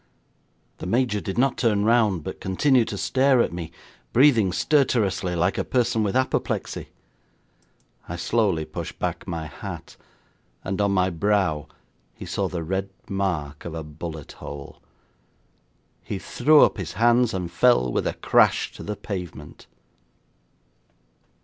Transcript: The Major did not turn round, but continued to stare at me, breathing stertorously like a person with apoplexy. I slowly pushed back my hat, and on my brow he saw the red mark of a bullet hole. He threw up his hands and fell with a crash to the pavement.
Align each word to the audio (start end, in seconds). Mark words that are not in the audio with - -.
The 0.79 0.87
Major 0.87 1.21
did 1.21 1.37
not 1.37 1.57
turn 1.59 1.85
round, 1.85 2.23
but 2.23 2.41
continued 2.41 2.87
to 2.87 2.97
stare 2.97 3.39
at 3.39 3.53
me, 3.53 3.71
breathing 4.13 4.51
stertorously 4.51 5.35
like 5.35 5.59
a 5.59 5.63
person 5.63 6.01
with 6.01 6.15
apoplexy. 6.15 6.87
I 8.09 8.15
slowly 8.15 8.65
pushed 8.65 8.97
back 8.97 9.27
my 9.27 9.45
hat, 9.45 9.97
and 10.63 10.81
on 10.81 10.91
my 10.91 11.11
brow 11.11 11.67
he 12.15 12.25
saw 12.25 12.47
the 12.47 12.63
red 12.63 12.89
mark 13.07 13.63
of 13.63 13.75
a 13.75 13.83
bullet 13.83 14.31
hole. 14.31 14.81
He 16.03 16.17
threw 16.17 16.61
up 16.63 16.77
his 16.77 16.93
hands 16.93 17.31
and 17.31 17.51
fell 17.51 17.91
with 17.91 18.07
a 18.07 18.13
crash 18.15 18.71
to 18.73 18.81
the 18.83 18.95
pavement. 18.95 19.67